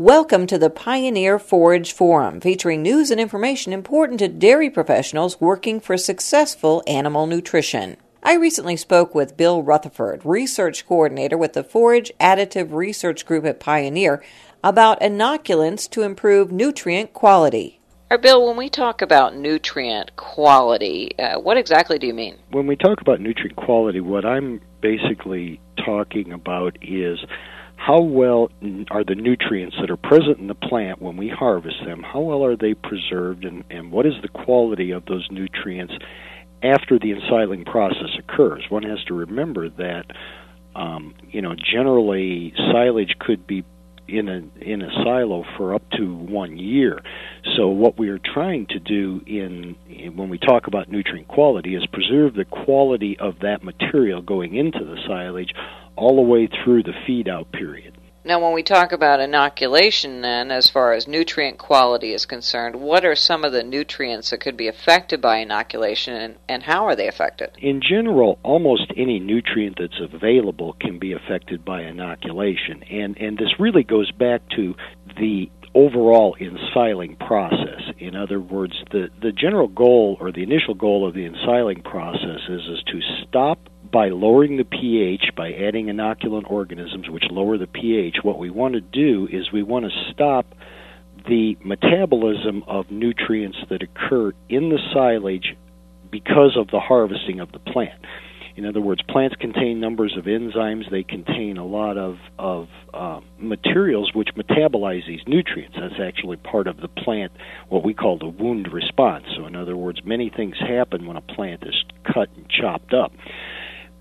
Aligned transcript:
Welcome 0.00 0.46
to 0.46 0.56
the 0.56 0.70
Pioneer 0.70 1.38
Forage 1.38 1.92
Forum, 1.92 2.40
featuring 2.40 2.80
news 2.80 3.10
and 3.10 3.20
information 3.20 3.74
important 3.74 4.20
to 4.20 4.28
dairy 4.28 4.70
professionals 4.70 5.38
working 5.42 5.78
for 5.78 5.98
successful 5.98 6.82
animal 6.86 7.26
nutrition. 7.26 7.98
I 8.22 8.36
recently 8.36 8.78
spoke 8.78 9.14
with 9.14 9.36
Bill 9.36 9.62
Rutherford, 9.62 10.22
research 10.24 10.86
coordinator 10.86 11.36
with 11.36 11.52
the 11.52 11.62
Forage 11.62 12.10
Additive 12.18 12.72
Research 12.72 13.26
Group 13.26 13.44
at 13.44 13.60
Pioneer, 13.60 14.22
about 14.64 15.02
inoculants 15.02 15.86
to 15.90 16.00
improve 16.00 16.50
nutrient 16.50 17.12
quality. 17.12 17.78
All 18.10 18.16
right, 18.16 18.22
Bill, 18.22 18.46
when 18.46 18.56
we 18.56 18.70
talk 18.70 19.02
about 19.02 19.36
nutrient 19.36 20.16
quality, 20.16 21.10
uh, 21.18 21.38
what 21.40 21.58
exactly 21.58 21.98
do 21.98 22.06
you 22.06 22.14
mean? 22.14 22.38
When 22.52 22.66
we 22.66 22.74
talk 22.74 23.02
about 23.02 23.20
nutrient 23.20 23.56
quality, 23.56 24.00
what 24.00 24.24
I'm 24.24 24.62
basically 24.80 25.60
talking 25.84 26.32
about 26.32 26.78
is 26.80 27.18
how 27.80 28.02
well 28.02 28.50
are 28.90 29.04
the 29.04 29.14
nutrients 29.14 29.74
that 29.80 29.90
are 29.90 29.96
present 29.96 30.38
in 30.38 30.48
the 30.48 30.54
plant 30.54 31.00
when 31.00 31.16
we 31.16 31.28
harvest 31.30 31.76
them, 31.86 32.02
how 32.02 32.20
well 32.20 32.44
are 32.44 32.54
they 32.54 32.74
preserved, 32.74 33.42
and, 33.46 33.64
and 33.70 33.90
what 33.90 34.04
is 34.04 34.12
the 34.20 34.28
quality 34.28 34.90
of 34.90 35.06
those 35.06 35.26
nutrients 35.30 35.94
after 36.62 36.98
the 36.98 37.10
ensiling 37.10 37.64
process 37.64 38.10
occurs? 38.18 38.66
One 38.68 38.82
has 38.82 39.02
to 39.04 39.14
remember 39.14 39.70
that, 39.70 40.04
um, 40.76 41.14
you 41.30 41.40
know, 41.40 41.54
generally 41.54 42.52
silage 42.70 43.14
could 43.18 43.46
be 43.46 43.64
in 44.06 44.28
a 44.28 44.42
in 44.60 44.82
a 44.82 44.90
silo 45.02 45.44
for 45.56 45.74
up 45.74 45.82
to 45.92 46.14
one 46.14 46.58
year. 46.58 47.00
So 47.56 47.68
what 47.68 47.98
we 47.98 48.08
are 48.08 48.18
trying 48.18 48.66
to 48.66 48.78
do 48.78 49.22
in, 49.26 49.76
in, 49.88 50.16
when 50.16 50.28
we 50.28 50.36
talk 50.36 50.66
about 50.66 50.90
nutrient 50.90 51.28
quality 51.28 51.76
is 51.76 51.86
preserve 51.86 52.34
the 52.34 52.44
quality 52.44 53.16
of 53.18 53.38
that 53.40 53.62
material 53.62 54.20
going 54.20 54.56
into 54.56 54.80
the 54.80 54.96
silage 55.06 55.54
all 56.00 56.16
the 56.16 56.22
way 56.22 56.48
through 56.64 56.82
the 56.82 56.94
feed 57.06 57.28
out 57.28 57.52
period. 57.52 57.96
Now, 58.22 58.38
when 58.42 58.52
we 58.52 58.62
talk 58.62 58.92
about 58.92 59.20
inoculation, 59.20 60.20
then, 60.20 60.50
as 60.50 60.68
far 60.68 60.92
as 60.92 61.08
nutrient 61.08 61.56
quality 61.56 62.12
is 62.12 62.26
concerned, 62.26 62.76
what 62.76 63.04
are 63.04 63.14
some 63.14 63.44
of 63.44 63.52
the 63.52 63.62
nutrients 63.62 64.28
that 64.28 64.40
could 64.40 64.58
be 64.58 64.68
affected 64.68 65.22
by 65.22 65.38
inoculation 65.38 66.14
and, 66.14 66.36
and 66.46 66.62
how 66.62 66.84
are 66.86 66.94
they 66.94 67.08
affected? 67.08 67.50
In 67.58 67.80
general, 67.80 68.38
almost 68.42 68.92
any 68.94 69.18
nutrient 69.18 69.78
that's 69.78 70.00
available 70.00 70.76
can 70.78 70.98
be 70.98 71.12
affected 71.12 71.64
by 71.64 71.82
inoculation. 71.82 72.82
And, 72.90 73.16
and 73.16 73.38
this 73.38 73.58
really 73.58 73.84
goes 73.84 74.10
back 74.10 74.42
to 74.56 74.74
the 75.18 75.50
overall 75.74 76.36
ensiling 76.38 77.16
process. 77.16 77.82
In 77.98 78.16
other 78.16 78.40
words, 78.40 78.74
the, 78.90 79.08
the 79.22 79.32
general 79.32 79.68
goal 79.68 80.18
or 80.20 80.30
the 80.30 80.42
initial 80.42 80.74
goal 80.74 81.08
of 81.08 81.14
the 81.14 81.24
ensiling 81.24 81.80
process 81.82 82.40
is, 82.48 82.60
is 82.60 82.82
to 82.86 83.00
stop 83.26 83.58
by 83.92 84.08
lowering 84.08 84.56
the 84.56 84.64
pH, 84.64 85.34
by 85.36 85.52
adding 85.52 85.86
inoculant 85.86 86.50
organisms 86.50 87.08
which 87.08 87.24
lower 87.30 87.58
the 87.58 87.66
pH, 87.66 88.16
what 88.22 88.38
we 88.38 88.50
want 88.50 88.74
to 88.74 88.80
do 88.80 89.28
is 89.30 89.52
we 89.52 89.62
want 89.62 89.84
to 89.84 90.12
stop 90.12 90.46
the 91.28 91.56
metabolism 91.64 92.62
of 92.66 92.90
nutrients 92.90 93.58
that 93.68 93.82
occur 93.82 94.32
in 94.48 94.68
the 94.68 94.78
silage 94.92 95.56
because 96.10 96.56
of 96.56 96.68
the 96.68 96.80
harvesting 96.80 97.40
of 97.40 97.52
the 97.52 97.58
plant. 97.58 98.00
In 98.56 98.66
other 98.66 98.80
words, 98.80 99.00
plants 99.08 99.36
contain 99.36 99.80
numbers 99.80 100.16
of 100.18 100.24
enzymes. 100.24 100.90
They 100.90 101.02
contain 101.02 101.56
a 101.56 101.64
lot 101.64 101.96
of, 101.96 102.16
of 102.38 102.68
uh, 102.92 103.20
materials 103.38 104.10
which 104.14 104.30
metabolize 104.36 105.06
these 105.06 105.20
nutrients. 105.26 105.76
That's 105.80 106.00
actually 106.00 106.36
part 106.36 106.66
of 106.66 106.78
the 106.78 106.88
plant, 106.88 107.32
what 107.68 107.84
we 107.84 107.94
call 107.94 108.18
the 108.18 108.28
wound 108.28 108.68
response. 108.72 109.24
So, 109.36 109.46
in 109.46 109.56
other 109.56 109.76
words, 109.76 110.00
many 110.04 110.30
things 110.34 110.56
happen 110.58 111.06
when 111.06 111.16
a 111.16 111.22
plant 111.22 111.62
is 111.62 111.84
cut 112.04 112.28
and 112.36 112.46
chopped 112.50 112.92
up 112.92 113.12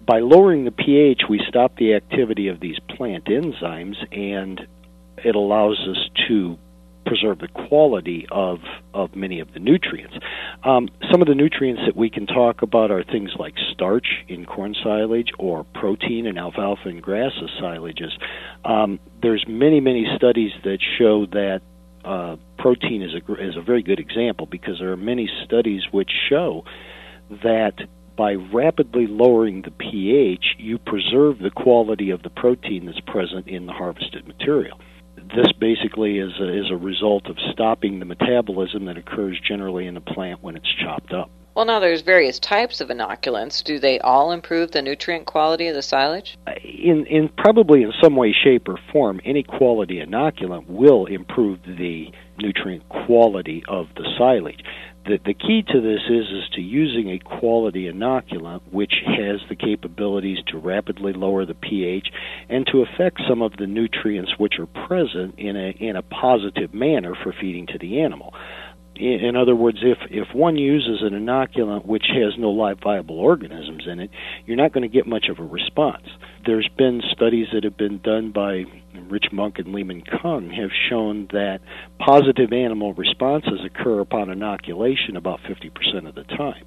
by 0.10 0.22
lowering 0.22 0.66
the 0.66 0.72
pH, 0.72 1.22
we 1.30 1.40
stop 1.48 1.76
the 1.76 1.94
activity 1.94 2.48
of 2.48 2.60
these 2.60 2.80
plant 2.98 3.26
enzymes, 3.26 3.96
and 4.12 4.60
it 5.24 5.36
allows 5.36 5.78
us 5.88 6.10
to 6.28 6.58
preserve 7.06 7.38
the 7.38 7.48
quality 7.48 8.26
of, 8.32 8.58
of 8.96 9.16
many 9.16 9.40
of 9.40 9.54
the 9.54 9.60
nutrients. 9.60 10.16
Um, 10.64 10.90
some 11.12 11.22
of 11.22 11.28
the 11.28 11.36
nutrients 11.36 11.84
that 11.86 11.96
we 11.96 12.10
can 12.10 12.26
talk 12.26 12.64
about 12.64 12.90
are 12.90 13.04
things 13.04 13.34
like 13.38 13.54
starch 13.72 14.08
in 14.28 14.48
corn 14.48 14.76
silage 14.84 15.30
or 15.38 15.64
protein 15.76 16.26
in 16.26 16.40
alfalfa 16.40 16.90
and 16.90 17.04
grasses 17.04 17.52
silages. 17.62 18.14
Um, 18.66 19.00
there's 19.22 19.46
many, 19.48 19.80
many 19.80 20.08
studies 20.16 20.54
that 20.64 20.80
show 20.98 21.28
that 21.28 21.62
uh, 22.04 22.38
protein 22.58 23.04
is 23.04 23.12
a, 23.14 23.34
is 23.36 23.56
a 23.56 23.62
very 23.62 23.84
good 23.84 24.00
example 24.00 24.48
because 24.48 24.80
there 24.80 24.92
are 24.92 24.98
many 24.98 25.30
studies 25.46 25.84
which 25.92 26.10
show 26.28 26.64
that 27.44 27.76
by 28.20 28.34
rapidly 28.34 29.08
lowering 29.08 29.62
the 29.62 29.72
pH, 29.72 30.58
you 30.58 30.78
preserve 30.78 31.40
the 31.40 31.50
quality 31.50 32.10
of 32.10 32.22
the 32.22 32.30
protein 32.30 32.86
that's 32.86 33.00
present 33.08 33.48
in 33.48 33.66
the 33.66 33.72
harvested 33.72 34.28
material. 34.28 34.78
This 35.16 35.48
basically 35.58 36.20
is 36.20 36.34
a, 36.42 36.60
is 36.60 36.70
a 36.70 36.76
result 36.76 37.28
of 37.28 37.38
stopping 37.54 38.00
the 38.00 38.06
metabolism 38.06 38.84
that 38.86 38.98
occurs 38.98 39.40
generally 39.48 39.88
in 39.88 39.96
a 39.96 40.02
plant 40.02 40.44
when 40.44 40.58
it's 40.58 40.68
chopped 40.84 41.14
up. 41.14 41.32
Well, 41.56 41.64
now 41.64 41.80
there's 41.80 42.02
various 42.02 42.40
types 42.40 42.82
of 42.82 42.90
inoculants. 42.90 43.64
Do 43.64 43.80
they 43.80 44.00
all 44.00 44.34
improve 44.34 44.72
the 44.72 44.82
nutrient 44.82 45.26
quality 45.26 45.68
of 45.68 45.76
the 45.76 45.82
silage? 45.82 46.38
In, 46.62 47.06
in 47.06 47.30
probably 47.38 47.84
in 47.84 47.94
some 48.04 48.18
way, 48.18 48.34
shape, 48.34 48.68
or 48.68 48.78
form, 48.92 49.22
any 49.24 49.44
quality 49.44 50.02
inoculant 50.02 50.68
will 50.68 51.06
improve 51.06 51.60
the 51.64 52.12
nutrient 52.38 52.88
quality 52.90 53.64
of 53.70 53.88
the 53.96 54.06
silage 54.18 54.62
the, 55.06 55.20
the 55.26 55.34
key 55.34 55.64
to 55.68 55.82
this 55.82 56.02
is 56.10 56.28
is 56.28 56.50
to 56.56 56.62
using 56.62 57.10
a 57.10 57.20
quality 57.20 57.92
inoculant 57.92 58.62
which 58.72 58.94
has 59.06 59.40
the 59.50 59.56
capabilities 59.56 60.40
to 60.48 60.58
rapidly 60.58 61.14
lower 61.14 61.46
the 61.46 61.54
pH 61.54 62.08
and 62.50 62.68
to 62.68 62.82
affect 62.82 63.22
some 63.28 63.42
of 63.42 63.54
the 63.58 63.68
nutrients 63.68 64.34
which 64.38 64.60
are 64.60 64.68
present 64.88 65.36
in 65.38 65.56
a 65.56 65.70
in 65.80 65.96
a 65.96 66.02
positive 66.02 66.74
manner 66.74 67.16
for 67.24 67.34
feeding 67.40 67.68
to 67.68 67.78
the 67.78 68.02
animal. 68.02 68.34
In 69.00 69.38
other 69.38 69.56
words, 69.56 69.78
if 69.82 69.98
if 70.12 70.36
one 70.36 70.58
uses 70.58 71.02
an 71.02 71.14
inoculant 71.14 71.86
which 71.86 72.08
has 72.14 72.34
no 72.38 72.50
live 72.50 72.80
viable 72.84 73.18
organisms 73.18 73.84
in 73.88 74.02
it, 74.02 74.10
you're 74.46 74.58
not 74.58 74.74
going 74.74 74.82
to 74.82 74.94
get 74.94 75.08
much 75.08 75.28
of 75.30 75.40
a 75.40 75.44
response. 75.44 76.06
There's 76.46 76.68
been 76.78 77.02
studies 77.10 77.48
that 77.54 77.64
have 77.64 77.78
been 77.78 78.00
done 78.00 78.32
by 78.32 78.66
Rich 79.08 79.28
Muck 79.32 79.58
and 79.58 79.68
Limin 79.68 80.04
Kung 80.22 80.50
have 80.50 80.72
shown 80.90 81.28
that 81.32 81.60
positive 81.98 82.52
animal 82.52 82.94
responses 82.94 83.62
occur 83.66 84.02
upon 84.02 84.30
inoculation 84.30 85.16
about 85.16 85.40
50% 85.42 86.08
of 86.08 86.16
the 86.16 86.24
time. 86.24 86.66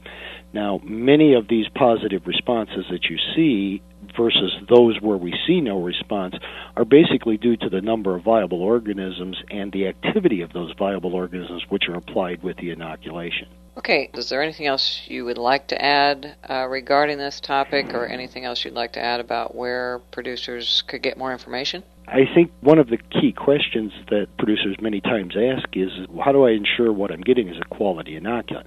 Now, 0.54 0.80
many 0.84 1.34
of 1.34 1.48
these 1.48 1.66
positive 1.74 2.26
responses 2.26 2.86
that 2.90 3.04
you 3.10 3.18
see 3.36 3.82
versus 4.16 4.52
those 4.68 5.00
where 5.00 5.16
we 5.16 5.34
see 5.46 5.60
no 5.60 5.82
response 5.82 6.34
are 6.76 6.84
basically 6.84 7.36
due 7.36 7.56
to 7.56 7.68
the 7.68 7.80
number 7.80 8.14
of 8.16 8.24
viable 8.24 8.62
organisms 8.62 9.36
and 9.50 9.72
the 9.72 9.86
activity 9.86 10.40
of 10.40 10.52
those 10.52 10.72
viable 10.78 11.14
organisms 11.14 11.62
which 11.68 11.88
are 11.88 11.96
applied 11.96 12.42
with 12.42 12.56
the 12.58 12.70
inoculation. 12.70 13.48
Okay, 13.76 14.10
is 14.12 14.28
there 14.28 14.42
anything 14.42 14.66
else 14.66 15.00
you 15.06 15.24
would 15.24 15.38
like 15.38 15.68
to 15.68 15.82
add 15.82 16.36
uh, 16.48 16.66
regarding 16.68 17.16
this 17.16 17.40
topic 17.40 17.94
or 17.94 18.06
anything 18.06 18.44
else 18.44 18.64
you'd 18.64 18.74
like 18.74 18.92
to 18.92 19.00
add 19.00 19.18
about 19.18 19.54
where 19.54 20.00
producers 20.10 20.82
could 20.86 21.02
get 21.02 21.16
more 21.16 21.32
information? 21.32 21.82
I 22.06 22.26
think 22.34 22.52
one 22.60 22.78
of 22.78 22.88
the 22.88 22.98
key 22.98 23.32
questions 23.32 23.92
that 24.10 24.26
producers 24.36 24.76
many 24.80 25.00
times 25.00 25.34
ask 25.36 25.68
is 25.74 25.88
how 26.22 26.32
do 26.32 26.44
I 26.44 26.50
ensure 26.50 26.92
what 26.92 27.10
I'm 27.10 27.22
getting 27.22 27.48
is 27.48 27.56
a 27.58 27.74
quality 27.74 28.18
inoculant? 28.18 28.66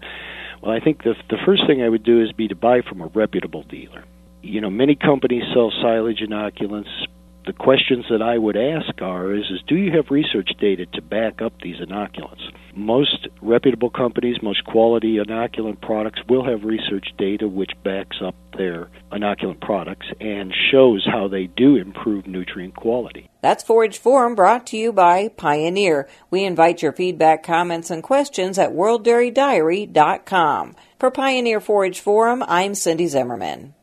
Well, 0.63 0.71
I 0.71 0.79
think 0.79 1.03
the, 1.03 1.13
the 1.29 1.37
first 1.45 1.67
thing 1.67 1.83
I 1.83 1.89
would 1.89 2.03
do 2.03 2.23
is 2.23 2.31
be 2.31 2.47
to 2.47 2.55
buy 2.55 2.81
from 2.81 3.01
a 3.01 3.07
reputable 3.07 3.61
dealer 3.61 4.05
you 4.45 4.61
know, 4.61 4.69
many 4.69 4.95
companies 4.95 5.43
sell 5.53 5.71
silage 5.81 6.19
inoculants. 6.19 6.89
The 7.45 7.53
questions 7.53 8.05
that 8.09 8.23
I 8.23 8.39
would 8.39 8.57
ask 8.57 9.01
are 9.01 9.33
is, 9.33 9.43
is 9.51 9.61
do 9.67 9.75
you 9.75 9.95
have 9.95 10.09
research 10.09 10.49
data 10.59 10.87
to 10.93 11.01
back 11.01 11.43
up 11.43 11.53
these 11.61 11.77
inoculants? 11.77 12.41
Most 12.73 13.27
reputable 13.39 13.91
companies, 13.91 14.41
most 14.41 14.65
quality 14.65 15.17
inoculant 15.17 15.79
products 15.79 16.21
will 16.27 16.43
have 16.43 16.63
research 16.63 17.05
data 17.19 17.47
which 17.47 17.69
backs 17.83 18.17
up 18.23 18.33
their 18.57 18.89
inoculant 19.11 19.61
products 19.61 20.07
and 20.19 20.51
shows 20.71 21.05
how 21.05 21.27
they 21.27 21.45
do 21.45 21.75
improve 21.75 22.25
nutrient 22.25 22.75
quality. 22.75 23.29
That's 23.41 23.63
Forage 23.63 23.99
Forum 23.99 24.33
brought 24.33 24.65
to 24.67 24.77
you 24.77 24.91
by 24.91 25.29
Pioneer. 25.29 26.09
We 26.31 26.43
invite 26.43 26.81
your 26.81 26.93
feedback, 26.93 27.43
comments, 27.43 27.91
and 27.91 28.01
questions 28.01 28.57
at 28.57 28.71
worlddairydiary.com. 28.71 30.75
For 30.99 31.11
Pioneer 31.11 31.61
Forage 31.61 31.99
Forum, 31.99 32.43
I'm 32.47 32.73
Cindy 32.73 33.05
Zimmerman. 33.05 33.75